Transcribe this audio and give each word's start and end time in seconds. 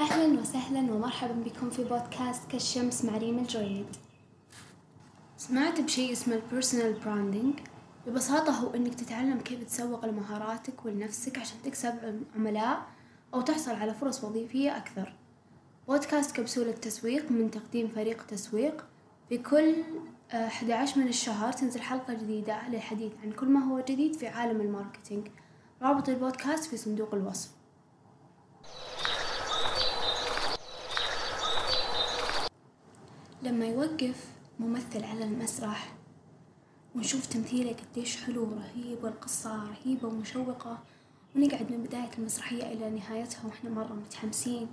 أهلا 0.00 0.40
وسهلا 0.40 0.92
ومرحبا 0.92 1.32
بكم 1.32 1.70
في 1.70 1.84
بودكاست 1.84 2.50
كالشمس 2.50 3.04
مع 3.04 3.16
ريم 3.16 3.38
الجريد 3.38 3.86
سمعت 5.36 5.80
بشيء 5.80 6.12
اسمه 6.12 6.34
ال 6.34 6.40
personal 6.40 6.92
branding 6.92 7.54
ببساطة 8.06 8.52
هو 8.52 8.74
إنك 8.74 8.94
تتعلم 8.94 9.40
كيف 9.40 9.64
تسوق 9.64 10.06
لمهاراتك 10.06 10.84
ولنفسك 10.84 11.38
عشان 11.38 11.56
تكسب 11.64 12.22
عملاء 12.36 12.86
أو 13.34 13.40
تحصل 13.40 13.70
على 13.74 13.94
فرص 13.94 14.24
وظيفية 14.24 14.76
أكثر. 14.76 15.12
بودكاست 15.88 16.36
كبسولة 16.36 16.72
تسويق 16.72 17.30
من 17.30 17.50
تقديم 17.50 17.88
فريق 17.88 18.26
تسويق. 18.26 18.84
في 19.28 19.38
كل 19.38 19.74
11 20.30 20.98
من 20.98 21.08
الشهر 21.08 21.52
تنزل 21.52 21.80
حلقة 21.80 22.14
جديدة 22.14 22.68
للحديث 22.68 23.12
عن 23.24 23.32
كل 23.32 23.46
ما 23.46 23.64
هو 23.64 23.80
جديد 23.80 24.14
في 24.14 24.26
عالم 24.26 24.60
ال 24.60 24.66
marketing. 24.66 25.28
رابط 25.82 26.08
البودكاست 26.08 26.64
في 26.64 26.76
صندوق 26.76 27.14
الوصف. 27.14 27.57
لما 33.42 33.66
يوقف 33.66 34.26
ممثل 34.58 35.04
على 35.04 35.24
المسرح 35.24 35.94
ونشوف 36.94 37.26
تمثيله 37.26 37.72
قديش 37.72 38.16
حلو 38.24 38.42
ورهيب 38.42 39.04
والقصة 39.04 39.64
رهيبة 39.68 40.08
ومشوقة 40.08 40.78
ونقعد 41.36 41.72
من 41.72 41.82
بداية 41.82 42.10
المسرحية 42.18 42.62
إلى 42.72 42.90
نهايتها 42.90 43.46
وإحنا 43.46 43.70
مرة 43.70 43.92
متحمسين. 43.94 44.68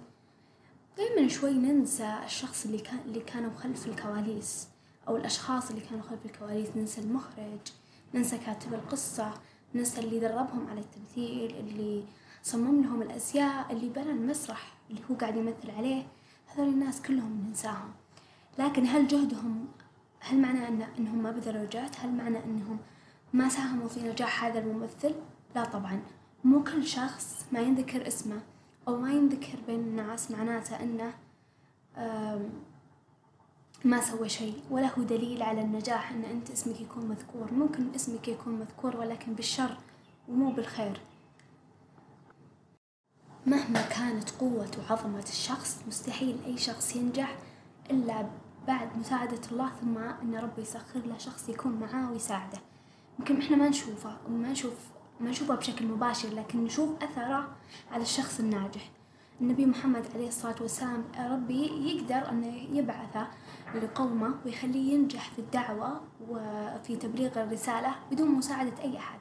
دايما 0.98 1.28
شوي 1.28 1.54
ننسى 1.54 2.20
الشخص 2.26 2.66
اللي 2.66 2.78
كان 2.78 3.00
اللي 3.06 3.20
كانوا 3.20 3.52
خلف 3.52 3.88
الكواليس 3.88 4.68
أو 5.08 5.18
الأشخاص 5.18 5.70
اللي 5.70 5.82
كانوا 5.82 6.04
خلف 6.04 6.26
الكواليس. 6.26 6.70
ننسى 6.76 7.02
المخرج 7.02 7.60
ننسى 8.14 8.38
كاتب 8.38 8.74
القصة 8.74 9.34
ننسى 9.76 10.02
اللي 10.02 10.20
دربهم 10.20 10.68
على 10.68 10.80
التمثيل 10.80 11.56
اللي 11.56 12.04
صمم 12.44 12.84
لهم 12.84 13.02
الأزياء 13.02 13.72
اللي 13.72 13.90
بنى 13.90 14.12
المسرح 14.12 14.78
اللي 14.90 15.02
هو 15.12 15.16
قاعد 15.16 15.36
يمثل 15.36 15.72
عليه. 15.78 16.08
هذول 16.48 16.68
الناس 16.68 17.02
كلهم 17.02 17.46
ننساهم. 17.48 18.05
لكن 18.60 18.86
هل 18.86 19.08
جهدهم 19.08 19.68
هل 20.20 20.42
معنى 20.42 20.68
أن 20.68 20.82
إنهم 21.00 21.24
ما 21.24 21.32
بذلوا 21.32 21.66
جهد؟ 21.66 21.96
هل 22.00 22.12
معنى 22.12 22.44
إنهم 22.44 22.78
ما 23.34 23.50
ساهموا 23.50 23.88
في 23.88 24.10
نجاح 24.10 24.44
هذا 24.44 24.60
الممثل؟ 24.60 25.16
لا 25.56 25.64
طبعا 25.64 26.02
مو 26.44 26.64
كل 26.64 26.86
شخص 26.88 27.46
ما 27.52 27.60
ينذكر 27.60 28.08
اسمه 28.08 28.42
أو 28.88 28.98
ما 28.98 29.12
ينذكر 29.12 29.58
بين 29.68 29.80
الناس 29.80 30.32
معناته 30.32 30.84
إنه 30.84 31.14
ما 33.86 34.02
سوى 34.02 34.30
شيء 34.30 34.62
ولا 34.70 35.00
هو 35.00 35.04
دليل 35.04 35.44
على 35.44 35.62
النجاح 35.62 36.12
إن 36.12 36.24
أنت 36.24 36.52
اسمك 36.52 36.82
يكون 36.82 37.06
مذكور 37.06 37.54
ممكن 37.54 37.96
اسمك 37.96 38.28
يكون 38.28 38.54
مذكور 38.54 38.98
ولكن 38.98 39.34
بالشر 39.34 39.78
ومو 40.30 40.52
بالخير 40.52 41.02
مهما 43.46 43.82
كانت 43.82 44.30
قوة 44.30 44.72
وعظمة 44.80 45.24
الشخص 45.30 45.80
مستحيل 45.88 46.38
أي 46.46 46.58
شخص 46.58 46.96
ينجح 46.96 47.38
إلا 47.92 48.30
بعد 48.68 48.98
مساعدة 48.98 49.42
الله 49.52 49.70
ثم 49.82 49.98
إن 49.98 50.36
ربي 50.36 50.62
يسخر 50.62 51.00
له 51.06 51.18
شخص 51.18 51.50
يكون 51.50 51.72
معاه 51.72 52.12
ويساعده. 52.12 52.58
يمكن 53.20 53.42
إحنا 53.42 53.56
ما 53.58 53.70
نشوفه 53.70 54.18
وما 54.28 54.52
نشوف 54.52 54.74
ما 55.20 55.30
نشوفه 55.30 55.56
بشكل 55.56 55.88
مباشر 55.88 56.30
لكن 56.30 56.64
نشوف 56.64 57.04
أثره 57.04 57.56
على 57.92 58.02
الشخص 58.04 58.40
الناجح. 58.40 58.92
النبي 59.42 59.66
محمد 59.66 60.06
عليه 60.16 60.28
الصلاة 60.28 60.56
والسلام 60.62 61.04
ربي 61.20 61.66
يقدر 61.66 62.30
أن 62.30 62.44
يبعثه 62.74 63.28
لقومه 63.76 64.36
ويخليه 64.46 64.94
ينجح 64.94 65.30
في 65.30 65.40
الدعوة 65.40 66.02
وفي 66.30 66.96
تبليغ 66.96 67.44
الرسالة 67.44 67.96
بدون 68.12 68.30
مساعدة 68.32 68.84
أي 68.84 68.98
أحد. 68.98 69.20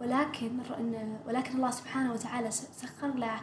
ولكن 0.00 0.50
ولكن 1.26 1.56
الله 1.56 1.70
سبحانه 1.70 2.12
وتعالى 2.12 2.50
سخر 2.50 3.14
له 3.14 3.40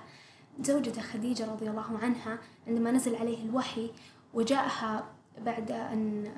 زوجته 0.61 1.01
خديجة 1.01 1.51
رضي 1.51 1.69
الله 1.69 1.97
عنها 2.01 2.37
عندما 2.67 2.91
نزل 2.91 3.15
عليه 3.15 3.45
الوحي 3.45 3.91
وجاءها 4.33 5.16
بعد 5.45 5.71
أن 5.71 6.33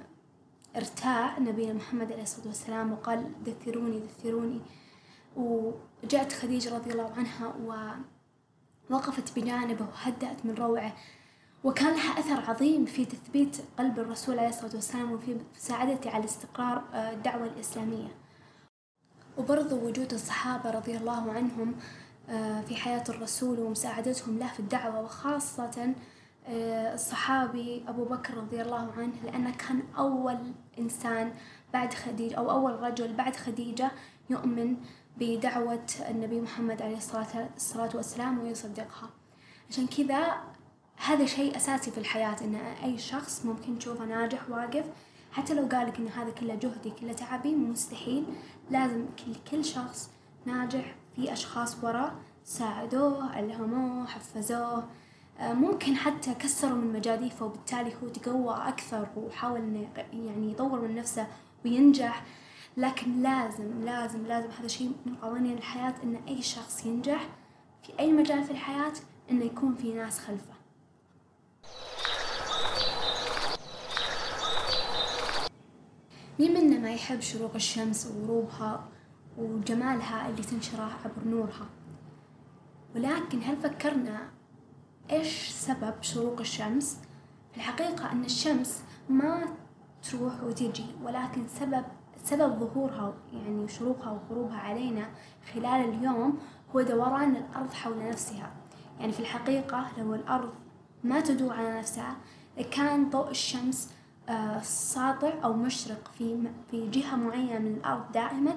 ارتاع 0.75 1.39
نبينا 1.39 1.73
محمد 1.73 2.11
عليه 2.11 2.23
الصلاة 2.23 2.47
والسلام 2.47 2.91
وقال 2.93 3.31
ذكروني 3.45 3.99
ذكروني 3.99 4.61
وجاءت 5.35 6.33
خديجة 6.33 6.75
رضي 6.75 6.91
الله 6.91 7.13
عنها 7.17 7.53
ووقفت 8.89 9.39
بجانبه 9.39 9.85
وهدأت 9.85 10.45
من 10.45 10.55
روعه. 10.55 10.93
وكان 11.63 11.93
لها 11.93 12.19
أثر 12.19 12.51
عظيم 12.51 12.85
في 12.85 13.05
تثبيت 13.05 13.57
قلب 13.77 13.99
الرسول 13.99 14.39
عليه 14.39 14.49
الصلاة 14.49 14.75
والسلام 14.75 15.11
وفي 15.11 15.37
مساعدته 15.55 16.11
على 16.11 16.25
استقرار 16.25 16.83
آه، 16.93 17.11
الدعوة 17.11 17.45
الإسلامية. 17.45 18.07
وبرضو 19.37 19.75
وجود 19.75 20.13
الصحابة 20.13 20.71
رضي 20.71 20.97
الله 20.97 21.31
عنهم 21.31 21.75
آه، 22.29 22.61
في 22.61 22.75
حياة 22.75 23.03
الرسول 23.09 23.59
ومساعدتهم 23.59 24.39
له 24.39 24.47
في 24.47 24.59
الدعوة 24.59 25.01
وخاصة 25.01 25.93
الصحابي 26.49 27.83
أبو 27.87 28.05
بكر 28.05 28.37
رضي 28.37 28.61
الله 28.61 28.91
عنه 28.97 29.13
لأنه 29.23 29.51
كان 29.51 29.83
أول 29.97 30.37
إنسان 30.79 31.33
بعد 31.73 31.93
خديجة 31.93 32.35
أو 32.35 32.51
أول 32.51 32.79
رجل 32.79 33.13
بعد 33.13 33.35
خديجة 33.35 33.91
يؤمن 34.29 34.77
بدعوة 35.17 35.85
النبي 36.09 36.41
محمد 36.41 36.81
عليه 36.81 36.97
الصلاة 36.97 37.89
والسلام 37.95 38.39
ويصدقها. 38.39 39.09
عشان 39.69 39.87
كذا 39.87 40.37
هذا 41.05 41.25
شيء 41.25 41.55
أساسي 41.55 41.91
في 41.91 41.97
الحياة 41.97 42.35
إن 42.41 42.55
أي 42.55 42.97
شخص 42.97 43.45
ممكن 43.45 43.79
تشوفه 43.79 44.05
ناجح 44.05 44.49
واقف 44.49 44.85
حتى 45.31 45.53
لو 45.53 45.65
قالك 45.65 45.97
إن 45.97 46.07
هذا 46.07 46.31
كله 46.31 46.55
جهدي 46.55 46.89
كله 46.89 47.13
تعبي 47.13 47.55
مستحيل. 47.55 48.25
لازم 48.69 49.05
كل 49.51 49.65
شخص 49.65 50.09
ناجح 50.45 50.95
في 51.15 51.33
أشخاص 51.33 51.83
وراه 51.83 52.11
ساعدوه 52.43 53.31
علموه 53.31 54.05
حفزوه. 54.05 54.77
آه، 54.77 54.83
ممكن 55.41 55.95
حتى 55.95 56.33
كسروا 56.33 56.77
من 56.77 56.93
مجاديفه 56.93 57.45
وبالتالي 57.45 57.93
هو 58.03 58.07
تقوى 58.07 58.55
أكثر 58.67 59.07
وحاول 59.15 59.87
يعني 60.13 60.51
يطور 60.51 60.81
من 60.81 60.95
نفسه 60.95 61.27
وينجح. 61.65 62.23
لكن 62.77 63.21
لازم 63.21 63.83
لازم 63.83 64.25
لازم 64.25 64.49
هذا 64.51 64.67
شيء 64.67 64.91
من 65.05 65.15
قوانين 65.15 65.57
الحياة 65.57 65.93
إن 66.03 66.15
أي 66.27 66.41
شخص 66.41 66.85
ينجح 66.85 67.29
في 67.83 67.99
أي 67.99 68.11
مجال 68.11 68.43
في 68.43 68.51
الحياة 68.51 68.93
إنه 69.31 69.45
يكون 69.45 69.75
في 69.75 69.93
ناس 69.93 70.19
خلفه. 70.19 70.53
مين 76.39 76.53
منا 76.53 76.79
ما 76.79 76.91
يحب 76.91 77.19
شروق 77.19 77.55
الشمس 77.55 78.07
وغروبها 78.07 78.87
وجمالها 79.37 80.29
اللي 80.29 80.41
تنشره 80.41 80.81
عبر 81.05 81.27
نورها؟ 81.27 81.69
ولكن 82.95 83.43
هل 83.43 83.57
فكرنا 83.57 84.38
إيش 85.11 85.49
سبب 85.49 85.93
شروق 86.01 86.39
الشمس؟ 86.39 86.97
في 87.51 87.57
الحقيقة 87.57 88.11
أن 88.11 88.25
الشمس 88.25 88.83
ما 89.09 89.45
تروح 90.03 90.43
وتجي 90.43 90.85
ولكن 91.03 91.47
سبب 91.47 91.83
سبب 92.23 92.59
ظهورها 92.59 93.13
يعني 93.33 93.67
شروقها 93.67 94.11
وغروبها 94.11 94.57
علينا 94.57 95.09
خلال 95.53 95.89
اليوم 95.89 96.37
هو 96.75 96.81
دوران 96.81 97.35
الأرض 97.35 97.73
حول 97.73 98.09
نفسها 98.09 98.51
يعني 98.99 99.11
في 99.11 99.19
الحقيقة 99.19 99.91
لو 99.97 100.15
الأرض 100.15 100.53
ما 101.03 101.19
تدور 101.19 101.53
على 101.53 101.79
نفسها 101.79 102.15
كان 102.71 103.09
ضوء 103.09 103.29
الشمس 103.29 103.93
آه، 104.29 104.61
ساطع 104.61 105.33
أو 105.43 105.53
مشرق 105.53 106.11
في 106.17 106.49
في 106.71 106.89
جهة 106.89 107.15
معينة 107.15 107.59
من 107.59 107.73
الأرض 107.73 108.11
دائما 108.11 108.55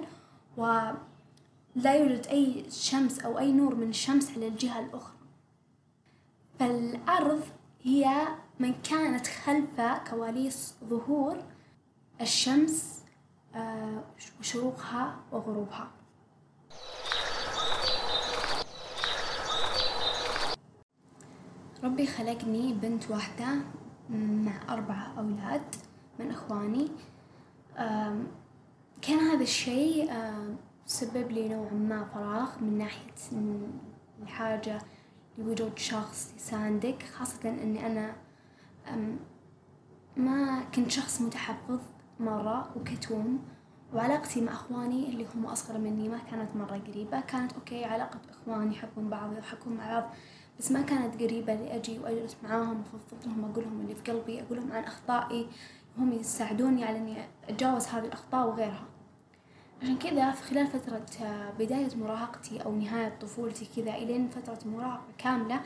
ولا 0.56 1.94
يوجد 1.94 2.26
أي 2.26 2.64
شمس 2.70 3.20
أو 3.20 3.38
أي 3.38 3.52
نور 3.52 3.74
من 3.74 3.88
الشمس 3.88 4.30
على 4.36 4.48
الجهة 4.48 4.80
الأخرى 4.80 5.21
فالأرض 6.62 7.42
هي 7.82 8.28
من 8.60 8.74
كانت 8.74 9.26
خلف 9.26 9.80
كواليس 10.10 10.74
ظهور 10.84 11.38
الشمس 12.20 13.02
آه، 13.54 14.04
وشروقها 14.40 15.16
وغروبها. 15.32 15.90
ربي 21.84 22.06
خلقني 22.06 22.74
بنت 22.74 23.10
واحدة 23.10 23.46
مع 24.10 24.52
أربعة 24.68 25.12
أولاد 25.18 25.74
من 26.18 26.30
إخواني. 26.30 26.88
كان 29.02 29.18
هذا 29.18 29.42
الشيء 29.42 30.12
سبب 30.86 31.30
لي 31.30 31.48
نوعا 31.48 31.72
ما 31.72 32.04
فراغ 32.04 32.58
من 32.60 32.78
ناحية 32.78 33.14
الحاجة 34.22 34.78
لوجود 35.38 35.78
شخص 35.78 36.34
يساندك 36.36 37.02
خاصة 37.02 37.48
إني 37.48 37.86
أنا 37.86 38.14
ما 40.16 40.60
كنت 40.74 40.90
شخص 40.90 41.20
متحفظ 41.20 41.80
مرة 42.20 42.72
وكتوم 42.76 43.44
وعلاقتي 43.94 44.40
مع 44.40 44.52
إخواني 44.52 45.08
اللي 45.08 45.26
هم 45.34 45.46
أصغر 45.46 45.78
مني 45.78 46.08
ما 46.08 46.18
كانت 46.18 46.56
مرة 46.56 46.78
قريبة 46.78 47.20
كانت 47.20 47.52
أوكي 47.52 47.84
علاقة 47.84 48.20
إخواني 48.30 48.74
يحبون 48.74 49.10
بعض 49.10 49.32
يضحكون 49.32 49.72
مع 49.72 50.00
بعض 50.00 50.10
بس 50.58 50.72
ما 50.72 50.82
كانت 50.82 51.22
قريبة 51.22 51.54
لأجي 51.54 51.98
وأجلس 51.98 52.36
معاهم 52.42 52.82
وأفضفض 52.92 53.26
لهم 53.26 53.52
لهم 53.56 53.80
اللي 53.80 53.94
في 53.94 54.12
قلبي 54.12 54.42
أقول 54.42 54.58
لهم 54.58 54.72
عن 54.72 54.84
أخطائي 54.84 55.46
هم 55.98 56.12
يساعدوني 56.12 56.84
على 56.84 56.98
إني 56.98 57.16
أتجاوز 57.48 57.86
هذه 57.86 58.04
الأخطاء 58.04 58.48
وغيرها. 58.48 58.84
عشان 59.82 59.98
كذا 59.98 60.30
في 60.30 60.42
خلال 60.42 60.66
فترة 60.66 61.06
بداية 61.58 61.96
مراهقتي 61.96 62.64
أو 62.64 62.76
نهاية 62.76 63.12
طفولتي 63.20 63.68
كذا 63.76 63.94
إلين 63.94 64.28
فترة 64.28 64.58
مراهقة 64.68 65.02
كاملة 65.18 65.60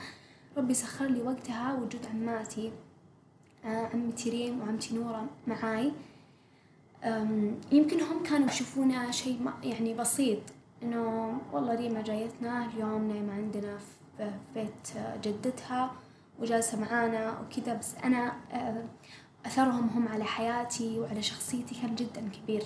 ربي 0.57 0.75
سخر 0.75 1.07
لي 1.07 1.23
وقتها 1.23 1.75
وجود 1.75 2.07
عماتي 2.15 2.73
آه، 3.65 3.87
عمتي 3.95 4.31
ريم 4.31 4.61
وعمتي 4.61 4.95
نورة 4.95 5.27
معاي. 5.47 5.93
يمكن 7.73 8.01
هم 8.01 8.23
كانوا 8.23 8.49
يشوفونه 8.49 9.11
شيء 9.11 9.51
يعني 9.63 9.95
بسيط 9.95 10.39
إنه 10.83 11.33
والله 11.53 11.75
ريما 11.75 12.03
جايتنا؟ 12.03 12.67
اليوم 12.67 13.09
نايمة 13.09 13.33
عندنا 13.35 13.79
في 14.19 14.31
بيت 14.55 14.89
جدتها 15.23 15.93
وجالسة 16.39 16.81
معانا 16.81 17.41
وكذا 17.41 17.75
بس 17.75 17.95
أنا 18.05 18.33
آه، 18.53 18.85
أثرهم 19.47 19.89
هم 19.89 20.09
على 20.09 20.25
حياتي 20.25 21.01
وعلى 21.01 21.23
شخصيتي 21.23 21.75
كان 21.83 21.95
جدا 21.95 22.29
كبير. 22.29 22.63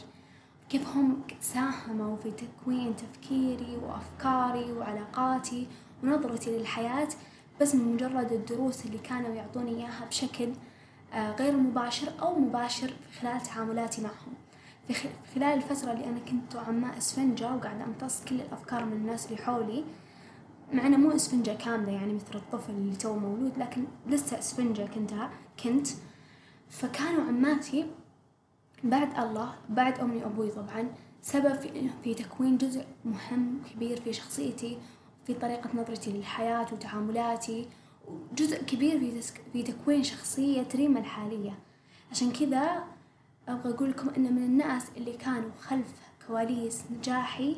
كيف 0.70 0.88
هم 0.88 1.22
ساهموا 1.40 2.17
في 2.17 2.31
تكوين 2.31 2.94
تفكيري 2.96 3.76
وأفكاري 3.82 4.72
وعلاقاتي 4.72 5.67
ونظرتي 6.02 6.58
للحياة 6.58 7.08
بس 7.61 7.75
من 7.75 7.94
مجرد 7.94 8.32
الدروس 8.32 8.87
اللي 8.87 8.99
كانوا 8.99 9.34
يعطوني 9.34 9.70
إياها 9.70 10.05
بشكل 10.06 10.52
آه، 11.12 11.37
غير 11.37 11.56
مباشر 11.56 12.12
أو 12.22 12.38
مباشر 12.38 12.94
خلال 13.20 13.40
تعاملاتي 13.43 14.02
معهم. 14.02 14.34
في 14.88 15.08
خلال 15.34 15.44
الفترة 15.44 15.93
اللي 15.93 16.05
أنا 16.05 16.19
كنت 16.19 16.56
عماء 16.56 16.99
إسفنجة 16.99 17.55
وقاعدة 17.55 17.84
أمتص 17.84 18.25
كل 18.25 18.34
الأفكار 18.34 18.84
من 18.84 18.93
الناس 18.93 19.26
اللي 19.26 19.43
حولي 19.43 19.84
مع 20.73 20.87
أنه 20.87 20.96
مو 20.96 21.11
إسفنجة 21.11 21.50
كاملة 21.50 21.93
يعني 21.93 22.12
مثل 22.14 22.34
الطفل 22.34 22.73
اللي 22.73 22.96
تو 22.96 23.16
مولود 23.16 23.58
لكن 23.58 23.84
لسه 24.06 24.38
إسفنجة 24.38 24.87
كنتها 24.94 25.31
كنت. 25.64 25.88
فكانوا 26.70 27.25
عماتي 27.25 27.87
بعد 28.85 29.19
الله 29.19 29.55
بعد 29.69 30.00
أمي 30.00 30.17
وأبوي 30.17 30.50
طبعا 30.50 30.88
سبب 31.23 31.55
في, 31.55 31.91
في 32.05 32.15
تكوين 32.15 32.59
جزء 32.59 32.85
مهم 33.05 33.62
كبير 33.75 34.00
في 34.00 34.12
شخصيتي 34.12 34.79
في 35.27 35.35
طريقة 35.35 35.71
نظرتي 35.75 36.12
للحياة 36.12 36.67
وتعاملاتي 36.73 37.69
وجزء 38.09 38.62
كبير 38.62 39.00
في, 39.00 39.23
في 39.53 39.62
تكوين 39.62 40.03
شخصية 40.03 40.69
ريما 40.75 41.00
الحالية. 41.00 41.59
عشان 42.11 42.32
كذا 42.32 42.85
أبغى 43.49 43.75
أقول 43.75 43.91
لكم 43.91 44.09
إن 44.09 44.35
من 44.35 44.43
الناس 44.43 44.91
اللي 44.97 45.12
كانوا 45.12 45.50
خلف 45.61 45.94
كواليس 46.26 46.85
نجاحي 46.91 47.56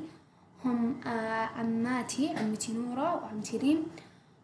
هم 0.65 1.01
آه، 1.07 1.47
عماتي 1.47 2.29
عمتي 2.29 2.73
نورة 2.73 3.15
وعمتي 3.17 3.57
ريم. 3.57 3.83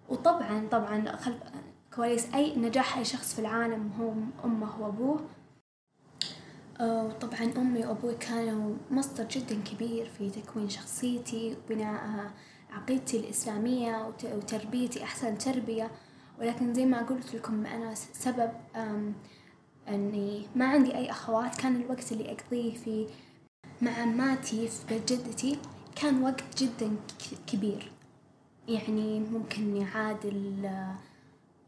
وطبعا 0.08 0.68
طبعا 0.70 1.16
خلف 1.16 1.36
كواليس 1.94 2.34
أي 2.34 2.56
نجاح 2.56 2.98
أي 2.98 3.04
شخص 3.04 3.34
في 3.34 3.38
العالم 3.38 3.90
هو 4.00 4.12
أمه 4.44 4.82
وأبوه. 4.82 5.20
وطبعا 6.80 7.52
أمي 7.56 7.86
وأبوي 7.86 8.14
كانوا 8.14 8.74
مصدر 8.90 9.24
جدا 9.24 9.62
كبير 9.62 10.10
في 10.18 10.30
تكوين 10.30 10.68
شخصيتي 10.68 11.56
وبناء 11.56 12.30
عقيدتي 12.70 13.16
الإسلامية 13.16 14.12
وتربيتي 14.24 15.02
أحسن 15.02 15.38
تربية. 15.38 15.90
ولكن 16.40 16.74
زي 16.74 16.86
ما 16.86 17.02
قلت 17.02 17.34
لكم 17.34 17.66
أنا 17.66 17.94
سبب 17.94 18.50
أني 19.88 20.46
ما 20.56 20.66
عندي 20.66 20.94
أي 20.94 21.10
أخوات. 21.10 21.56
كان 21.56 21.76
الوقت 21.76 22.12
اللي 22.12 22.32
أقضيه 22.32 22.74
في 22.74 23.06
مع 23.82 23.90
عماتي 23.90 24.68
في 24.68 24.86
بيت 24.88 25.12
جدتي 25.12 25.58
كان 25.96 26.22
وقت 26.22 26.62
جدا 26.62 26.96
كبير. 27.46 27.92
يعني 28.68 29.20
ممكن 29.20 29.76
يعادل 29.76 30.70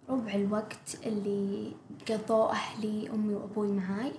ربع 0.08 0.34
الوقت 0.34 0.98
اللي 1.06 1.72
قضوه 2.10 2.50
أهلي 2.52 3.10
أمي 3.10 3.34
وأبوي 3.34 3.72
معاي. 3.72 4.12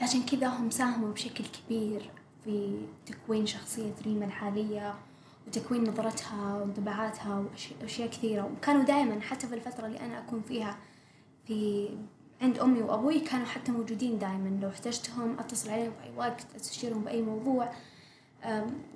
عشان 0.00 0.22
كذا 0.22 0.46
هم 0.48 0.70
ساهموا 0.70 1.12
بشكل 1.12 1.44
كبير 1.44 2.10
في 2.44 2.78
تكوين 3.06 3.46
شخصية 3.46 3.92
ريما 4.06 4.24
الحالية 4.24 4.94
وتكوين 5.46 5.90
نظرتها 5.90 6.54
وانطباعاتها 6.54 7.44
وأشياء 7.82 8.08
كثيرة. 8.08 8.50
وكانوا 8.56 8.82
دائما 8.82 9.20
حتى 9.20 9.46
في 9.46 9.54
الفترة 9.54 9.86
اللي 9.86 10.00
أنا 10.00 10.18
أكون 10.18 10.42
فيها 10.48 10.76
في 11.46 11.88
عند 12.42 12.58
أمي 12.58 12.82
وأبوي 12.82 13.20
كانوا 13.20 13.46
حتى 13.46 13.72
موجودين 13.72 14.18
دائما 14.18 14.58
لو 14.62 14.68
احتجتهم 14.68 15.38
أتصل 15.38 15.70
عليهم 15.70 15.92
في 15.92 16.04
أي 16.04 16.12
وقت 16.16 16.46
أستشيرهم 16.56 17.04
بأي 17.04 17.22
موضوع. 17.22 17.72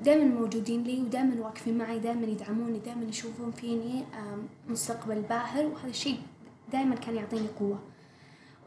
دائما 0.02 0.24
موجودين 0.24 0.82
لي 0.82 1.02
ودائما 1.02 1.40
واقفين 1.40 1.78
معي 1.78 1.98
دائما 1.98 2.26
يدعموني 2.26 2.78
دائما 2.78 3.04
يشوفون 3.04 3.50
فيني. 3.50 4.04
مستقبل 4.68 5.22
باهر. 5.22 5.66
وهذا 5.66 5.88
الشيء 5.88 6.18
دائما 6.72 6.94
كان 6.94 7.14
يعطيني 7.16 7.48
قوة. 7.60 7.78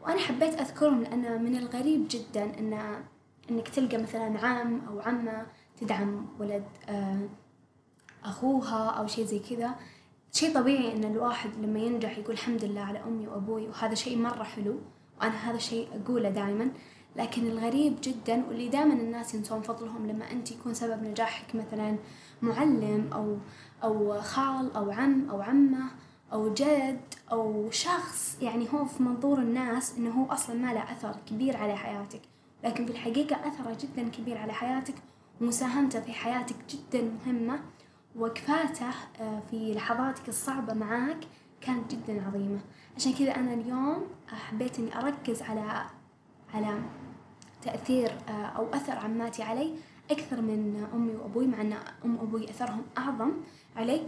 وأنا 0.08 0.20
حبيت 0.20 0.60
أذكرهم 0.60 1.02
لأن 1.02 1.44
من 1.44 1.56
الغريب 1.56 2.06
جدا 2.10 2.44
أن 2.58 3.02
إنك 3.50 3.68
تلقى 3.68 3.98
مثلا 3.98 4.46
عم 4.46 4.80
أو 4.88 5.00
عمة 5.00 5.46
تدعم 5.80 6.26
ولد 6.40 6.64
أخوها 8.24 8.90
أو 8.90 9.06
شيء 9.06 9.24
زي 9.24 9.38
كذا. 9.38 9.74
شيء 10.32 10.54
طبيعي 10.54 10.92
إن 10.92 11.04
الواحد 11.04 11.50
لما 11.62 11.78
ينجح 11.78 12.18
يقول 12.18 12.34
الحمد 12.34 12.64
لله 12.64 12.80
على 12.80 12.98
أمي 13.04 13.28
وأبوي 13.28 13.68
وهذا 13.68 13.94
شيء 13.94 14.18
مرة 14.18 14.42
حلو 14.42 14.80
وأنا 15.20 15.50
هذا 15.50 15.58
شيء 15.58 15.88
أقوله 16.02 16.30
دائما. 16.30 16.70
لكن 17.16 17.46
الغريب 17.46 17.96
جدا 18.02 18.44
واللي 18.48 18.68
دائما 18.68 18.94
الناس 18.94 19.34
ينسون 19.34 19.60
فضلهم 19.60 20.06
لما 20.06 20.30
أنت 20.30 20.50
يكون 20.50 20.74
سبب 20.74 21.02
نجاحك 21.02 21.54
مثلا 21.54 21.96
معلم 22.42 23.10
أو 23.12 23.36
أو 23.84 24.20
خال 24.20 24.76
أو 24.76 24.90
عم 24.90 25.30
أو 25.30 25.42
عمة. 25.42 25.90
أو 26.32 26.54
جد 26.54 27.00
أو 27.32 27.70
شخص 27.70 28.38
يعني 28.42 28.66
هو 28.74 28.84
في 28.84 29.02
منظور 29.02 29.38
الناس 29.38 29.98
إنه 29.98 30.10
هو 30.10 30.32
أصلا 30.32 30.56
ما 30.56 30.72
له 30.72 30.92
أثر 30.92 31.16
كبير 31.30 31.56
على 31.56 31.76
حياتك. 31.76 32.20
لكن 32.64 32.86
في 32.86 32.92
الحقيقة 32.92 33.36
أثره 33.48 33.76
جدا 33.80 34.08
كبير 34.08 34.38
على 34.38 34.52
حياتك 34.52 34.94
ومساهمته 35.40 36.00
في 36.00 36.12
حياتك 36.12 36.56
جدا 36.70 37.10
مهمة 37.26 37.60
وقفاته 38.16 38.90
آه، 39.20 39.42
في 39.50 39.72
لحظاتك 39.74 40.28
الصعبة 40.28 40.74
معاك 40.74 41.18
كانت 41.60 41.94
جدا 41.94 42.26
عظيمة. 42.26 42.60
عشان 42.96 43.12
كذا 43.12 43.36
أنا 43.36 43.54
اليوم 43.54 44.06
حبيت 44.28 44.78
إني 44.78 44.98
أركز 44.98 45.42
على 45.42 45.86
على 46.54 46.80
تأثير 47.62 48.12
آه، 48.28 48.32
أو 48.32 48.66
أثر 48.74 48.98
عماتي 48.98 49.42
علي 49.42 49.74
أكثر 50.10 50.40
من 50.40 50.86
أمي 50.94 51.16
وأبوي 51.16 51.46
مع 51.46 51.60
أن 51.60 51.72
أم 52.04 52.16
وأبوي 52.16 52.50
أثرهم 52.50 52.82
أعظم 52.98 53.32
علي. 53.76 54.02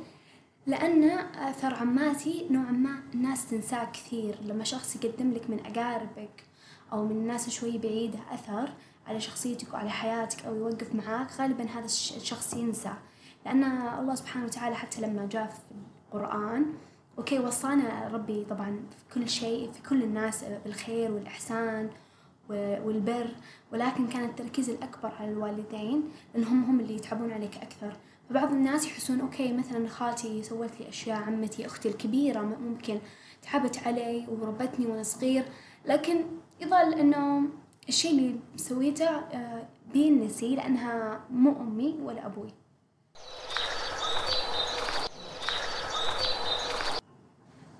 لأن 0.66 1.04
أثر 1.34 1.74
عماتي 1.74 2.46
نوعا 2.50 2.70
ما 2.70 3.02
الناس 3.14 3.50
تنساه 3.50 3.84
كثير. 3.84 4.34
لما 4.42 4.64
شخص 4.64 4.96
يقدم 4.96 5.32
لك 5.32 5.50
من 5.50 5.60
أقاربك 5.66 6.44
أو 6.92 7.04
من 7.04 7.10
الناس 7.10 7.50
شوي 7.50 7.78
بعيدة 7.78 8.18
أثر 8.30 8.72
على 9.06 9.20
شخصيتك 9.20 9.74
وعلى 9.74 9.90
حياتك 9.90 10.44
أو 10.44 10.54
يوقف 10.54 10.94
معاك 10.94 11.28
غالبا 11.38 11.64
هذا 11.64 11.84
الشخص 11.84 12.54
ينسى 12.54 12.92
لأن 13.46 13.64
الله 13.98 14.14
سبحانه 14.14 14.44
وتعالى 14.44 14.76
حتى 14.76 15.00
لما 15.00 15.26
جاء 15.26 15.46
في 15.46 15.58
القرآن 16.08 16.66
أوكي 17.18 17.38
وصانا 17.38 18.08
ربي 18.08 18.44
طبعا 18.44 18.80
في 18.98 19.14
كل 19.14 19.28
شيء 19.28 19.72
في 19.72 19.82
كل 19.88 20.02
الناس 20.02 20.44
بالخير 20.64 21.12
والإحسان 21.12 21.90
والبر. 22.48 23.30
ولكن 23.72 24.08
كان 24.08 24.24
التركيز 24.24 24.70
الأكبر 24.70 25.12
على 25.20 25.30
الوالدين 25.32 26.02
لأنهم 26.34 26.64
هم 26.64 26.80
اللي 26.80 26.96
يتعبون 26.96 27.32
عليك 27.32 27.56
أكثر. 27.56 27.96
فبعض 28.30 28.52
الناس 28.52 28.86
يحسون 28.86 29.20
أوكي 29.20 29.52
مثلا 29.52 29.88
خالتي 29.88 30.42
سوت 30.42 30.80
لي 30.80 30.88
أشياء 30.88 31.22
عمتي 31.22 31.66
أختي 31.66 31.88
الكبيرة 31.88 32.40
ممكن 32.40 32.98
تعبت 33.42 33.78
علي 33.78 34.26
وربتني 34.28 34.86
وأنا 34.86 35.02
صغير. 35.02 35.44
لكن 35.86 36.24
يظل 36.60 36.94
إنه 36.94 37.48
الشيء 37.88 38.10
اللي 38.10 38.40
سويته 38.56 39.08
آه، 39.08 39.68
بينسي 39.92 40.54
لأنها 40.56 41.20
مو 41.30 41.60
أمي 41.60 41.98
ولا 42.02 42.26
أبوي. 42.26 42.50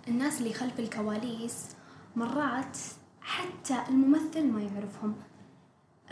الناس 0.08 0.40
اللي 0.40 0.52
خلف 0.52 0.80
الكواليس 0.80 1.66
مرات 2.16 2.78
حتى 3.20 3.76
الممثل 3.88 4.46
ما 4.46 4.62
يعرفهم. 4.62 5.14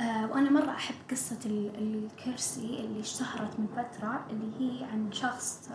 وأنا 0.01 0.51
مرة 0.51 0.71
أحب 0.71 0.95
قصة 1.11 1.39
الكرسي 1.47 2.81
اللي 2.81 3.01
اشتهرت 3.01 3.61
من 3.61 3.67
فترة 3.67 4.27
اللي 4.31 4.53
هي 4.61 4.85
عن 4.85 5.13
شخص 5.13 5.71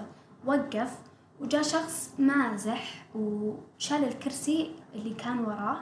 وقف 0.46 0.98
وجاء 1.42 1.62
شخص 1.62 2.14
مازح 2.20 3.06
وشال 3.16 4.04
الكرسي 4.04 4.76
اللي 4.96 5.14
كان 5.14 5.40
وراه. 5.40 5.80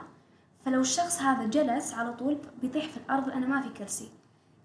فلو 0.64 0.80
الشخص 0.80 1.22
هذا 1.22 1.46
جلس 1.46 1.94
على 1.94 2.12
طول 2.12 2.38
بيطيح 2.62 2.88
في 2.88 2.96
الأرض 2.96 3.28
لأنه 3.28 3.46
ما 3.46 3.60
في 3.62 3.68
كرسي 3.68 4.08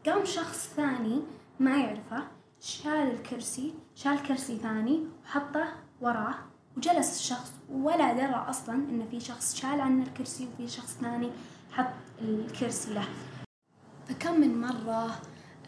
قام 0.05 0.25
شخص 0.25 0.67
ثاني 0.75 1.21
ما 1.59 1.77
يعرفه 1.77 2.23
شال 2.59 2.91
الكرسي 3.11 3.73
شال 3.95 4.23
كرسي 4.23 4.57
ثاني 4.57 5.03
وحطه 5.25 5.73
وراه 6.01 6.35
وجلس 6.77 7.19
الشخص. 7.19 7.51
ولا 7.69 8.13
درى 8.13 8.45
أصلا 8.49 8.75
إن 8.75 9.07
في 9.11 9.19
شخص 9.19 9.55
شال 9.55 9.81
عنه 9.81 10.03
الكرسي 10.03 10.47
وفي 10.53 10.67
شخص 10.67 10.97
ثاني 11.01 11.31
حط 11.71 11.93
الكرسي 12.21 12.93
له. 12.93 13.03
فكم 14.09 14.39
من 14.39 14.61
مرة 14.61 15.11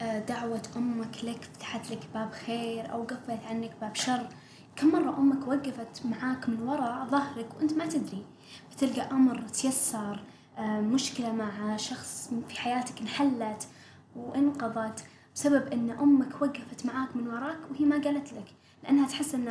آه، 0.02 0.20
دعوة 0.20 0.62
أمك 0.78 1.24
لك 1.24 1.44
فتحت 1.44 1.92
لك 1.92 2.08
باب 2.14 2.32
خير 2.32 2.92
أو 2.92 3.04
قفلت 3.04 3.40
عنك 3.50 3.72
باب 3.82 3.96
شر؟ 3.96 4.28
كم 4.76 4.88
مرة 4.88 5.18
أمك 5.18 5.48
وقفت 5.48 6.06
معاك 6.06 6.50
من 6.50 6.62
وراء 6.62 7.06
ظهرك 7.06 7.48
وأنت 7.58 7.74
ما 7.74 7.86
تدري؟ 7.86 8.26
بتلقى 8.72 9.12
أمر 9.12 9.42
تيسر 9.48 10.24
آه، 10.58 10.82
مشكلة 10.82 11.32
مع 11.32 11.78
شخص 11.78 12.30
في 12.50 12.60
حياتك 12.60 13.02
انحلت 13.02 13.68
وانقضت 14.16 15.04
بسبب 15.36 15.68
أن 15.74 15.90
أمك 15.90 16.42
وقفت 16.42 16.86
معاك 16.86 17.16
من 17.16 17.28
وراك 17.28 17.60
وهي 17.72 17.86
ما 17.86 17.96
قالت 17.96 18.34
لك 18.34 18.54
لأنها 18.84 19.08
تحس 19.08 19.36
أن 19.36 19.48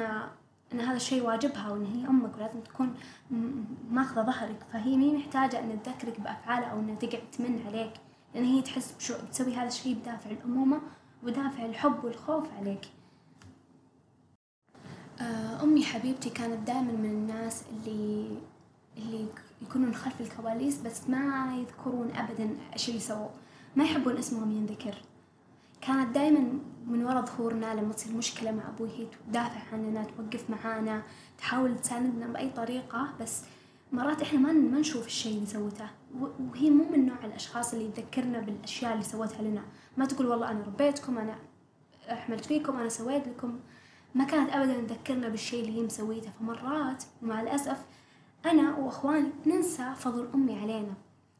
إن 0.72 0.80
هذا 0.80 0.96
الشيء 0.96 1.22
واجبها 1.22 1.70
وإن 1.70 1.86
هي 1.86 2.08
أمك 2.08 2.36
ولازم 2.36 2.60
تكون 2.60 2.94
ماخذة 3.90 4.22
ظهرك. 4.22 4.58
فهي 4.72 4.96
مي 4.96 5.12
محتاجة 5.16 5.60
إن 5.60 5.82
تذكرك 5.82 6.20
بأفعالها 6.20 6.68
أو 6.68 6.78
إنها 6.78 6.94
تقعد 6.94 7.22
تمن 7.32 7.62
عليك؟ 7.66 7.92
لأن 8.34 8.44
هي 8.44 8.62
تحس 8.62 8.92
بشو 8.92 9.14
بتسوي 9.26 9.54
هذا 9.54 9.68
الشيء 9.68 9.94
بدافع 9.94 10.30
الأمومة 10.30 10.80
ودافع 11.22 11.64
الحب 11.64 12.04
والخوف 12.04 12.44
عليك. 12.58 12.88
آه، 15.20 15.62
أمي 15.62 15.84
حبيبتي 15.84 16.30
كانت 16.30 16.66
دائما 16.66 16.92
من 16.92 17.10
الناس 17.10 17.62
اللي 17.70 18.38
اللي 18.96 19.26
يكونون 19.62 19.94
خلف 19.94 20.20
الكواليس 20.20 20.80
بس 20.80 21.08
ما 21.08 21.54
يذكرون 21.56 22.10
ابدا 22.16 22.56
إيش 22.72 22.88
اللي 22.88 23.00
سووا. 23.00 23.28
ما 23.76 23.84
يحبون 23.84 24.16
اسمهم 24.16 24.52
ينذكر. 24.52 24.94
كانت 25.80 26.14
دائما 26.14 26.58
من 26.86 27.04
وراء 27.04 27.24
ظهورنا 27.24 27.74
لما 27.74 27.92
تصير 27.92 28.12
مشكلة 28.12 28.50
مع 28.50 28.68
أبوي 28.68 28.90
هي 28.90 29.06
تدافع 29.28 29.60
عننا 29.72 30.04
توقف 30.04 30.50
معانا 30.50 31.02
تحاول 31.38 31.78
تساندنا 31.78 32.26
بأي 32.26 32.50
طريقة 32.50 33.08
بس 33.20 33.42
مرات 33.92 34.22
إحنا 34.22 34.38
ما 34.38 34.52
ما 34.52 34.78
نشوف 34.78 35.06
الشيء 35.06 35.34
اللي 35.34 35.46
سوته. 35.46 35.88
وهي 36.20 36.70
مو 36.70 36.84
من 36.92 37.06
نوع 37.06 37.24
الأشخاص 37.24 37.74
اللي 37.74 37.90
تذكرنا 37.90 38.40
بالأشياء 38.40 38.92
اللي 38.92 39.04
سوتها 39.04 39.42
لنا. 39.42 39.62
ما 39.96 40.06
تقول 40.06 40.26
والله 40.26 40.50
أنا 40.50 40.64
ربيتكم 40.64 41.18
أنا 41.18 41.38
حملت 42.08 42.44
فيكم 42.44 42.76
أنا 42.76 42.88
سويت 42.88 43.28
لكم. 43.28 43.58
ما 44.14 44.24
كانت 44.24 44.50
أبدا 44.50 44.80
تذكرنا 44.80 45.28
بالشيء 45.28 45.60
اللي 45.60 45.78
هي 45.78 45.82
مسويته. 45.82 46.30
فمرات 46.40 47.04
ومع 47.22 47.40
الأسف 47.42 47.78
أنا 48.46 48.76
وأخواني 48.76 49.28
ننسى 49.46 49.94
فضل 49.96 50.28
أمي 50.34 50.60
علينا. 50.60 50.94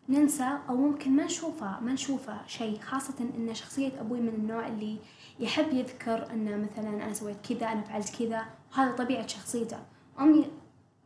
ننسى 0.09 0.59
أو 0.69 0.76
ممكن 0.76 1.17
ما 1.17 1.25
نشوفه 1.25 1.81
ما 1.81 1.93
نشوفه 1.93 2.47
شيء. 2.47 2.81
خاصة 2.81 3.14
إن 3.21 3.55
شخصية 3.55 4.00
أبوي 4.00 4.21
من 4.21 4.28
النوع 4.28 4.69
اللي 4.69 4.99
يحب 5.40 5.73
يذكر 5.73 6.33
إنه 6.33 6.57
مثلا 6.57 6.88
أنا 6.88 7.12
سويت 7.12 7.37
كذا 7.49 7.73
أنا 7.73 7.83
فعلت 7.83 8.17
كذا. 8.19 8.47
وهذا 8.73 8.93
طبيعة 8.93 9.26
شخصيته. 9.26 9.78
أمي 10.21 10.45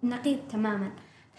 نقيض 0.02 0.38
تماما. 0.48 0.92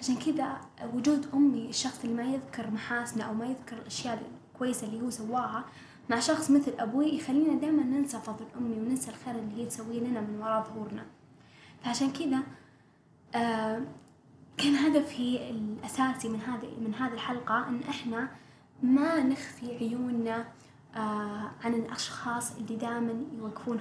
عشان 0.03 0.15
كذا 0.15 0.62
وجود 0.93 1.27
أمي 1.33 1.69
الشخص 1.69 2.03
اللي 2.03 2.15
ما 2.15 2.24
يذكر 2.24 2.72
محاسنه 2.72 3.24
أو 3.24 3.33
ما 3.33 3.45
يذكر 3.45 3.77
الأشياء 3.77 4.24
الكويسة 4.53 4.88
اللي 4.88 5.01
هو 5.01 5.10
سواها 5.10 5.65
مع 6.10 6.19
شخص 6.19 6.51
مثل 6.51 6.74
أبوي 6.79 7.15
يخلينا 7.15 7.60
دائما 7.60 7.83
ننسى 7.83 8.19
فضل 8.19 8.45
أمي 8.57 8.79
وننسى 8.79 9.12
الخير 9.12 9.36
اللي 9.36 9.62
هي 9.62 9.65
تسويه 9.65 10.00
لنا 10.00 10.22
من 10.22 10.39
وراء 10.41 10.63
ظهورنا. 10.63 11.05
فعشان 11.83 12.12
كذا 12.12 12.39
آه 13.36 13.81
كان 14.57 14.75
هدفي 14.75 15.50
الأساسي 15.50 16.29
من 16.29 16.41
هذه 16.41 16.79
من 16.79 16.93
هذه 16.95 17.13
الحلقة 17.13 17.67
إن 17.67 17.81
إحنا 17.89 18.29
ما 18.83 19.24
نخفي 19.24 19.75
عيوننا 19.77 20.48
آه 20.95 21.51
عن 21.63 21.74
الأشخاص 21.74 22.55
اللي 22.55 22.75
دائما 22.75 23.24
يوقفون 23.38 23.79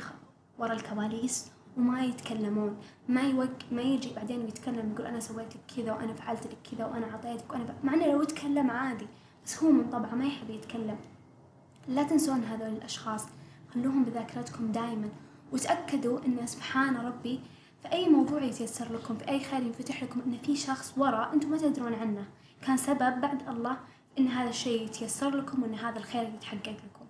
ورا 0.59 0.73
الكواليس 0.73 1.51
وما 1.77 2.05
يتكلمون. 2.05 2.77
ما 3.09 3.21
يوق 3.23 3.49
ما 3.73 3.83
يجي 3.83 4.15
بعدين 4.15 4.49
يتكلم 4.49 4.93
يقول 4.93 5.07
أنا 5.07 5.21
سويت 5.21 5.57
لك 5.57 5.61
كذا 5.77 5.93
وأنا 5.93 6.15
فعلت 6.15 6.47
لك 6.47 6.59
كذا 6.73 6.87
وأنا 6.87 7.07
عطيتك 7.07 7.53
وأنا 7.53 7.75
مع 7.85 7.95
إنه 7.95 8.07
لو 8.07 8.23
يتكلم 8.23 8.71
عادي 8.71 9.07
بس 9.45 9.63
هو 9.63 9.71
من 9.71 9.91
طبعه 9.91 10.15
ما 10.15 10.25
يحب 10.27 10.51
يتكلم. 10.51 10.97
لا 11.89 12.03
تنسون 12.03 12.45
هذول 12.45 12.69
الأشخاص 12.69 13.25
خلوهم 13.75 14.05
بذاكرتكم 14.05 14.73
دائما 14.73 15.09
وتأكدوا 15.53 16.19
أن 16.27 16.47
سبحان 16.47 16.97
ربي 16.97 17.41
في 17.83 17.93
أي 17.93 18.09
موضوع 18.09 18.43
يتيسر 18.43 18.93
لكم 18.93 19.17
في 19.19 19.29
أي 19.29 19.41
خير 19.41 19.63
ينفتح 19.63 20.03
لكم 20.03 20.21
إن 20.27 20.39
في 20.39 20.57
شخص 20.57 20.95
ورا 20.97 21.33
أنتم 21.33 21.51
ما 21.51 21.59
تدرون 21.59 21.95
عنه. 21.95 22.25
كان 22.67 22.77
سبب 22.77 23.21
بعد 23.21 23.49
الله 23.49 23.77
إن 24.19 24.29
هذا 24.29 24.49
الشيء 24.49 24.85
يتيسر 24.85 25.37
لكم 25.37 25.63
وإن 25.63 25.75
هذا 25.75 25.99
الخير 25.99 26.23
يتحقق 26.23 26.69
لكم 26.69 27.07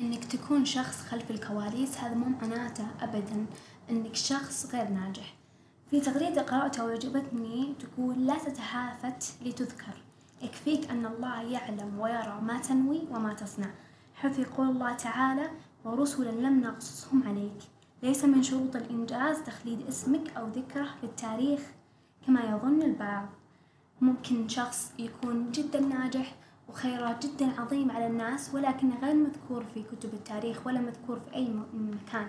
إنك 0.00 0.23
تكون 0.36 0.64
شخص 0.64 1.02
خلف 1.02 1.30
الكواليس 1.30 1.98
هذا 1.98 2.14
مو 2.14 2.26
معناته 2.26 2.86
أبدا 3.00 3.46
إنك 3.90 4.14
شخص 4.14 4.74
غير 4.74 4.88
ناجح. 4.88 5.34
في 5.90 6.00
تغريدة 6.00 6.42
قرأتها 6.42 6.84
وعجبتني 6.84 7.74
تقول 7.80 8.26
لا 8.26 8.38
تتهافت 8.38 9.34
لتذكر. 9.42 10.02
يكفيك 10.42 10.90
أن 10.90 11.06
الله 11.06 11.42
يعلم 11.42 12.00
ويرى 12.00 12.40
ما 12.42 12.58
تنوي 12.58 13.02
وما 13.10 13.34
تصنع. 13.34 13.70
حيث 14.14 14.38
يقول 14.38 14.68
الله 14.68 14.92
تعالى 14.92 15.50
ورسلا 15.84 16.30
لم 16.30 16.60
نقصصهم 16.60 17.22
عليك. 17.28 17.58
ليس 18.02 18.24
من 18.24 18.42
شروط 18.42 18.76
الإنجاز 18.76 19.38
تخليد 19.38 19.86
اسمك 19.86 20.36
أو 20.36 20.48
ذكره 20.48 20.88
في 21.00 21.04
التاريخ 21.04 21.60
كما 22.26 22.40
يظن 22.40 22.82
البعض. 22.82 23.28
ممكن 24.00 24.48
شخص 24.48 24.92
يكون 24.98 25.50
جدا 25.50 25.80
ناجح 25.80 26.34
وخيره 26.68 27.18
جدا 27.22 27.60
عظيم 27.60 27.90
على 27.90 28.06
الناس 28.06 28.54
ولكنه 28.54 28.98
غير 29.00 29.14
مذكور 29.14 29.64
في 29.74 29.82
كتب 29.82 30.14
التاريخ 30.14 30.66
ولا 30.66 30.80
مذكور 30.80 31.20
في 31.20 31.34
أي 31.34 31.48
مكان 31.74 32.28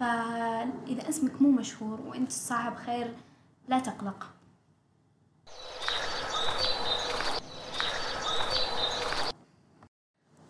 فإذا 0.00 1.08
اسمك 1.08 1.42
مو 1.42 1.50
مشهور 1.50 2.00
وأنت 2.00 2.30
صاحب 2.32 2.74
خير 2.74 3.14
لا 3.68 3.78
تقلق 3.78 4.26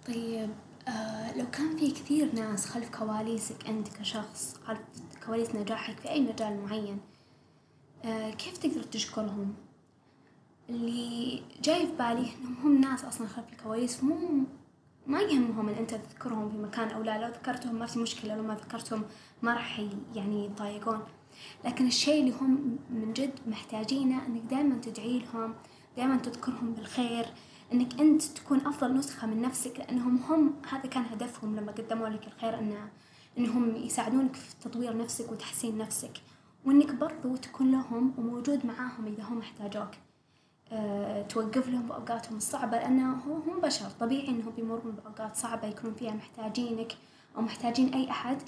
طيب 0.06 0.50
آه 0.88 1.36
لو 1.38 1.50
كان 1.50 1.76
في 1.76 1.90
كثير 1.90 2.34
ناس 2.34 2.66
خلف 2.66 2.90
كواليسك 2.98 3.66
أنت 3.66 3.88
كشخص 3.88 4.54
خلف 4.64 4.80
كواليس 5.26 5.54
نجاحك 5.54 5.98
في 6.00 6.10
أي 6.10 6.20
مجال 6.20 6.62
معين 6.62 7.00
آه 8.04 8.30
كيف 8.30 8.58
تقدر 8.58 8.82
تشكرهم؟ 8.82 9.54
اللي 10.74 11.42
جاي 11.62 11.86
في 11.86 11.92
بالي 11.92 12.32
إنهم 12.40 12.56
هم 12.62 12.80
ناس 12.80 13.04
أصلا 13.04 13.26
خلف 13.26 13.52
الكواليس 13.52 14.04
مو 14.04 14.44
ما 15.06 15.20
يهمهم 15.20 15.68
إن 15.68 15.74
أنت 15.74 15.94
تذكرهم 15.94 16.50
في 16.50 16.56
مكان 16.56 16.88
أو 16.88 17.02
لا 17.02 17.18
لو 17.18 17.28
ذكرتهم 17.28 17.74
ما 17.74 17.86
في 17.86 17.98
مشكلة 17.98 18.36
لو 18.36 18.42
ما 18.42 18.54
ذكرتهم 18.54 19.04
ما 19.42 19.54
راح 19.54 19.86
يعني 20.14 20.44
يتضايقون. 20.44 21.00
لكن 21.64 21.86
الشيء 21.86 22.20
اللي 22.20 22.34
هم 22.40 22.78
من 22.90 23.12
جد 23.12 23.38
محتاجينه 23.46 24.26
إنك 24.26 24.42
دائما 24.50 24.74
تدعي 24.74 25.18
لهم 25.18 25.54
دائما 25.96 26.16
تذكرهم 26.16 26.72
بالخير 26.74 27.26
إنك 27.72 28.00
أنت 28.00 28.22
تكون 28.22 28.66
أفضل 28.66 28.94
نسخة 28.94 29.26
من 29.26 29.42
نفسك 29.42 29.78
لأنهم 29.78 30.16
هم 30.16 30.54
هذا 30.70 30.86
كان 30.86 31.04
هدفهم 31.04 31.56
لما 31.56 31.72
قدموا 31.72 32.08
لك 32.08 32.26
الخير 32.26 32.58
انه 32.58 32.88
إنهم 33.38 33.76
يساعدونك 33.76 34.36
في 34.36 34.54
تطوير 34.60 34.96
نفسك 34.96 35.32
وتحسين 35.32 35.78
نفسك 35.78 36.12
وإنك 36.64 36.94
برضو 36.94 37.36
تكون 37.36 37.72
لهم 37.72 38.14
وموجود 38.18 38.66
معاهم 38.66 39.06
إذا 39.06 39.22
هم 39.22 39.38
احتاجوك. 39.38 39.90
توقف 41.28 41.68
لهم 41.68 41.82
بأوقاتهم 41.82 42.36
الصعبة 42.36 42.76
لأنه 42.76 43.12
هم 43.24 43.60
بشر. 43.60 43.86
طبيعي 44.00 44.28
إنهم 44.28 44.52
بيمرون 44.56 44.92
بأوقات 44.92 45.36
صعبة 45.36 45.68
يكونون 45.68 45.94
فيها 45.94 46.12
محتاجينك 46.12 46.92
أو 47.36 47.42
محتاجين 47.42 47.94
أي 47.94 48.10
أحد. 48.10 48.38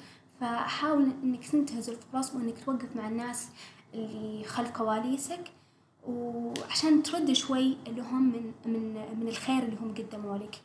فحاول 0.40 1.10
إنك 1.22 1.46
تنتهز 1.46 1.90
الفرص 1.90 2.34
وإنك 2.34 2.64
توقف 2.64 2.96
مع 2.96 3.08
الناس 3.08 3.48
اللي 3.94 4.44
خلف 4.44 4.70
كواليسك 4.70 5.44
وعشان 6.06 7.02
ترد 7.02 7.32
شوي 7.32 7.76
اللي 7.86 8.02
هم 8.02 8.22
من 8.32 8.52
من 8.66 8.94
من 9.20 9.28
الخير 9.28 9.62
اللي 9.62 9.76
هم 9.76 9.94
قدموا 9.94 10.38
لك. 10.38 10.60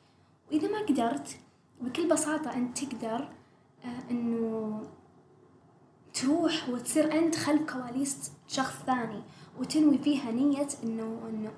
وإذا 0.51 0.67
ما 0.67 0.79
قدرت 0.85 1.37
بكل 1.81 2.07
بساطة 2.09 2.53
أنت 2.53 2.83
تقدر 2.85 3.27
آه، 3.85 4.11
إنه 4.11 4.83
تروح 6.13 6.69
وتصير 6.69 7.13
أنت 7.13 7.35
خلف 7.35 7.73
كواليس 7.73 8.31
شخص 8.47 8.73
ثاني. 8.85 9.21
وتنوي 9.59 9.97
فيها 9.97 10.31
نية 10.31 10.67
إنه 10.83 11.19
إنه 11.29 11.51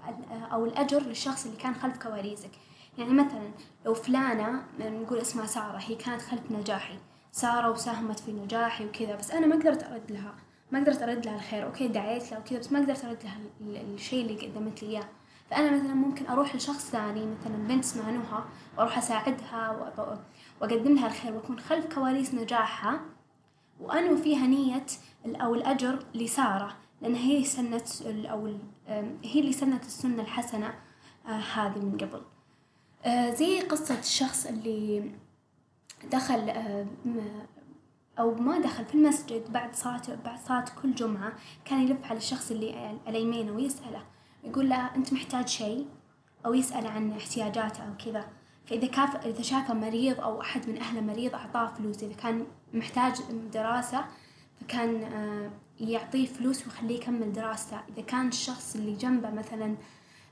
أو 0.52 0.66
الأجر 0.66 1.02
للشخص 1.02 1.46
اللي 1.46 1.58
كان 1.58 1.76
خلف 1.76 1.98
كواليسك. 1.98 2.52
يعني 2.98 3.14
مثلا 3.14 3.52
لو 3.86 3.94
فلانة 3.94 4.64
نقول 4.80 5.18
اسمها 5.18 5.46
سارة 5.46 5.78
هي 5.78 5.96
كانت 5.96 6.22
خلف 6.22 6.52
نجاحي. 6.52 6.98
سارة 7.32 7.72
وساهمت 7.72 8.20
في 8.20 8.32
نجاحي 8.32 8.86
وكذا 8.86 9.16
بس 9.16 9.32
أنا 9.32 9.48
ما 9.48 9.56
قدرت 9.56 9.84
أرد 9.84 10.12
لها. 10.12 10.36
ما 10.72 10.80
قدرت 10.80 11.02
أرد 11.02 11.26
لها 11.26 11.36
الخير 11.36 11.66
أوكي 11.66 11.88
دعيت 11.88 12.32
لها 12.32 12.40
وكذا 12.40 12.60
بس 12.60 12.72
ما 12.72 12.80
قدرت 12.80 13.06
أرد 13.06 13.24
لها 13.24 13.38
الشيء 13.82 14.26
اللي 14.26 14.48
قدمت 14.48 14.84
لي 14.84 14.90
إياه. 14.90 15.04
فأنا 15.50 15.72
مثلا 15.72 15.94
ممكن 15.94 16.28
أروح 16.28 16.56
لشخص 16.56 16.90
ثاني 16.90 17.26
مثلا 17.26 17.68
بنت 17.68 17.84
اسمها 17.84 18.12
نهى 18.12 18.44
وأروح 18.78 18.98
أساعدها 18.98 19.94
وأقدم 20.62 20.96
لها 20.96 21.08
الخير 21.08 21.34
وأكون 21.34 21.60
خلف 21.60 21.96
كواليس 21.96 22.34
نجاحها 22.34 23.02
وأنوي 23.80 24.18
فيها 24.18 24.48
نية 24.48 24.86
أو 25.26 25.56
الأجر 25.56 26.00
لسارة. 26.16 26.81
لأن 27.02 27.16
هي 27.16 27.44
سنة 27.44 27.84
أو 28.06 28.46
هي 29.24 29.40
اللي 29.40 29.54
سنت 29.54 29.86
السنة 29.86 30.22
الحسنة 30.22 30.74
آه 31.28 31.30
هذه 31.30 31.80
من 31.80 31.98
قبل. 31.98 32.22
آه 33.06 33.30
زي 33.34 33.62
قصة 33.62 34.00
الشخص 34.00 34.46
اللي 34.46 35.12
دخل 36.12 36.50
آه 36.50 36.86
أو 38.20 38.36
ما 38.36 38.60
دخل 38.60 38.86
في 38.86 38.96
المسجد 38.96 39.52
بعد 39.54 39.76
صلاة 39.76 40.02
بعد 40.26 40.40
صلاة 40.40 40.66
كل 40.82 40.96
جمعة 40.96 41.34
كان 41.66 41.82
يلف 41.82 42.06
على 42.06 42.18
الشخص 42.18 42.52
اللي 42.52 43.00
على 43.08 43.22
يمينه 43.22 43.52
ويسأله 43.52 44.04
يقول 44.44 44.70
له 44.70 44.96
أنت 44.96 45.14
محتاج 45.14 45.48
شيء؟ 45.48 45.88
أو 46.46 46.54
يسأل 46.54 46.88
عن 46.88 47.12
احتياجاته 47.12 47.84
أو 47.84 47.98
كذا. 48.06 48.28
فإذا 48.66 48.88
كاف 48.88 49.16
إذا 49.16 49.42
شافه 49.42 49.74
مريض 49.74 50.20
أو 50.20 50.42
أحد 50.42 50.70
من 50.70 50.78
أهله 50.78 51.02
مريض 51.02 51.36
أعطاه 51.36 51.68
فلوس. 51.68 52.04
إذا 52.04 52.14
كان 52.14 52.46
محتاج 52.74 53.22
دراسة 53.54 54.06
فكان 54.62 55.04
آه، 55.04 55.50
يعطيه 55.80 56.26
فلوس 56.26 56.68
ويخليه 56.68 56.96
يكمل 56.96 57.34
دراسته. 57.34 57.80
إذا 57.90 58.02
كان 58.02 58.28
الشخص 58.28 58.76
اللي 58.76 58.96
جنبه 58.96 59.30
مثلا 59.30 59.76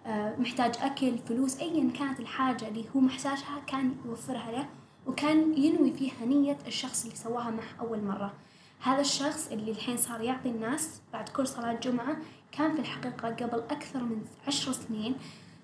آه، 0.05 0.35
محتاج 0.39 0.75
أكل 0.81 1.17
فلوس 1.17 1.59
أيا 1.59 1.91
كانت 1.99 2.19
الحاجة 2.19 2.67
اللي 2.67 2.85
هو 2.95 2.99
محتاجها 2.99 3.59
كان 3.67 3.95
يوفرها 4.05 4.51
له 4.51 4.69
وكان 5.07 5.53
ينوي 5.57 5.93
فيها 5.93 6.25
نية 6.25 6.57
الشخص 6.67 7.03
اللي 7.03 7.15
سواها 7.15 7.51
معه 7.51 7.87
أول 7.87 8.03
مرة. 8.03 8.33
هذا 8.81 9.01
الشخص 9.01 9.51
اللي 9.51 9.71
الحين 9.71 9.97
صار 9.97 10.21
يعطي 10.21 10.49
الناس 10.49 11.01
بعد 11.13 11.29
كل 11.29 11.47
صلاة 11.47 11.73
جمعة 11.73 12.17
كان 12.51 12.73
في 12.73 12.79
الحقيقة 12.79 13.29
قبل 13.29 13.59
أكثر 13.59 14.03
من 14.03 14.21
عشر 14.47 14.71
سنين 14.71 15.15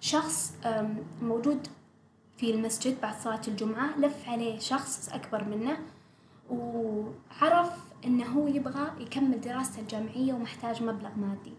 شخص 0.01 0.53
موجود 1.22 1.67
في 2.38 2.51
المسجد 2.51 3.01
بعد 3.01 3.15
صلاة 3.15 3.41
الجمعة 3.48 4.00
لف 4.00 4.29
عليه 4.29 4.60
شخص 4.60 5.10
أكبر 5.10 5.43
منه 5.43 5.77
وعرف 6.50 7.85
إنه 8.05 8.25
هو 8.25 8.47
يبغى 8.47 8.91
يكمل 9.00 9.41
دراسته 9.41 9.79
الجامعية 9.79 10.33
ومحتاج 10.33 10.83
مبلغ 10.83 11.09
مادي. 11.17 11.53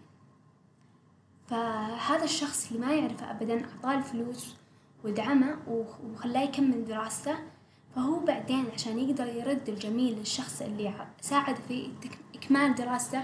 فهذا 1.47 2.23
الشخص 2.23 2.71
اللي 2.71 2.85
ما 2.85 2.93
يعرفه 2.93 3.31
أبدا 3.31 3.65
أعطاه 3.65 3.97
الفلوس 3.97 4.55
ودعمه 5.03 5.57
وخلاه 5.67 6.41
يكمل 6.41 6.85
دراسته. 6.85 7.35
فهو 7.95 8.19
بعدين 8.19 8.65
عشان 8.73 8.99
يقدر 8.99 9.27
يرد 9.27 9.69
الجميل 9.69 10.17
للشخص 10.17 10.61
اللي 10.61 11.07
ساعد 11.21 11.55
في 11.55 11.91
إكمال 12.35 12.75
دراسته 12.75 13.23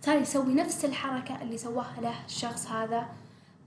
صار 0.00 0.20
يسوي 0.20 0.54
نفس 0.54 0.84
الحركة 0.84 1.42
اللي 1.42 1.58
سواها 1.58 2.00
له 2.00 2.24
الشخص 2.26 2.66
هذا 2.66 3.08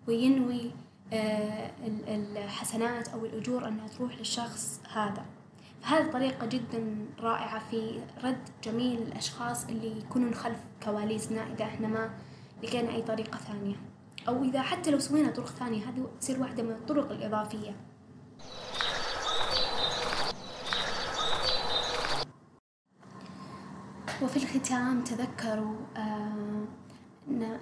وينوي 0.08 0.72
آه، 1.14 1.72
الحسنات 2.08 3.08
أو 3.08 3.26
الأجور 3.26 3.68
أنها 3.68 3.88
تروح 3.88 4.18
للشخص 4.18 4.82
هذا. 4.94 5.26
فهذه 5.82 6.12
طريقة 6.12 6.48
جدا 6.48 7.06
رائعة 7.20 7.70
في 7.70 8.02
رد 8.24 8.50
جميل 8.64 9.02
الأشخاص 9.02 9.66
اللي 9.66 9.98
يكونون 10.00 10.34
خلف 10.34 10.60
كواليسنا 10.84 11.54
إذا 11.54 11.66
إحنا 11.66 11.88
ما 11.88 12.10
لقينا 12.64 12.96
أي 12.96 13.02
طريقة 13.02 13.38
ثانية. 13.38 13.76
أو 14.28 14.44
إذا 14.44 14.62
حتى 14.62 14.92
لو 14.92 15.00
سوينا 15.00 15.32
طرق 15.32 15.46
ثانية 15.48 15.90
هذه 15.90 16.08
تصير 16.20 16.42
واحدة 16.42 16.64
من 16.64 16.72
الطرق 16.72 17.12
الإضافية. 17.12 17.76
وفي 24.22 24.38
الختام 24.38 25.04
تذكروا 25.04 25.76
آه 25.98 26.66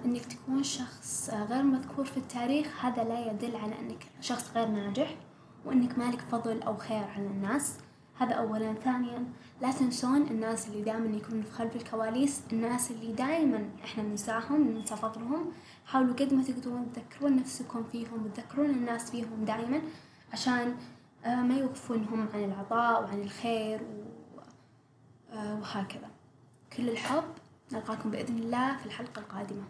إنك 0.04 0.24
تكون 0.24 0.62
شخص 0.62 1.30
غير 1.50 1.62
مذكور 1.62 2.04
في 2.04 2.16
التاريخ. 2.16 2.84
هذا 2.84 3.04
لا 3.04 3.30
يدل 3.30 3.56
على 3.56 3.78
إنك 3.78 4.06
شخص 4.20 4.50
غير 4.54 4.68
ناجح 4.68 5.16
وإنك 5.64 5.98
مالك 5.98 6.20
فضل 6.20 6.62
أو 6.62 6.76
خير 6.76 7.04
على 7.04 7.26
الناس. 7.26 7.78
هذا 8.18 8.34
أولا. 8.34 8.74
ثانيا 8.74 9.24
لا 9.60 9.72
تنسون 9.72 10.22
الناس 10.22 10.68
اللي 10.68 10.82
دائما 10.82 11.16
يكونون 11.16 11.42
في 11.42 11.50
خلف 11.50 11.76
الكواليس 11.76 12.42
الناس 12.52 12.90
اللي 12.90 13.12
دائما 13.12 13.68
إحنا 13.84 14.02
ننساهم 14.02 14.70
ننسى 14.70 14.96
فضلهم 14.96 15.52
حاولوا 15.86 16.14
قد 16.14 16.34
ما 16.34 16.42
تقدرون 16.42 16.92
تذكرون 16.92 17.36
نفسكم 17.36 17.84
فيهم 17.84 18.24
وتذكرون 18.24 18.70
الناس 18.70 19.10
فيهم 19.10 19.44
دائما 19.44 19.80
عشان 20.32 20.76
آه، 21.24 21.42
ما 21.42 21.58
يوقفونهم 21.58 22.28
عن 22.34 22.44
العطاء 22.44 23.02
وعن 23.02 23.20
الخير 23.20 23.80
آه، 25.32 25.54
وهكذا. 25.60 26.10
كل 26.76 26.88
الحب. 26.88 27.24
نلقاكم 27.72 28.10
بإذن 28.10 28.38
الله 28.38 28.76
في 28.76 28.86
الحلقة 28.86 29.20
القادمة. 29.20 29.64